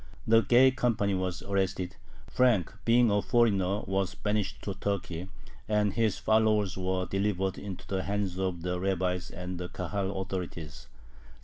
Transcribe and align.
The 0.25 0.41
gay 0.41 0.71
company 0.71 1.13
was 1.13 1.43
arrested, 1.43 1.95
Frank, 2.27 2.73
being 2.85 3.11
a 3.11 3.21
foreigner, 3.21 3.81
was 3.81 4.15
banished 4.15 4.63
to 4.63 4.73
Turkey, 4.73 5.27
and 5.69 5.93
his 5.93 6.17
followers 6.17 6.75
were 6.75 7.05
delivered 7.05 7.59
into 7.59 7.85
the 7.85 8.01
hands 8.01 8.39
of 8.39 8.63
the 8.63 8.79
rabbis 8.79 9.29
and 9.29 9.59
the 9.59 9.69
Kahal 9.69 10.09
authorities 10.19 10.87
(1756). 10.89 10.89